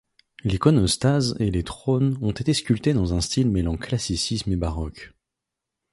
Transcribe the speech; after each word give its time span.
L'iconostase 0.43 1.35
et 1.39 1.51
les 1.51 1.63
trônes 1.63 2.17
ont 2.23 2.31
été 2.31 2.55
sculptés 2.55 2.95
dans 2.95 3.13
un 3.13 3.21
style 3.21 3.51
mêlant 3.51 3.77
classicisme 3.77 4.51
et 4.51 4.55
baroque. 4.55 5.13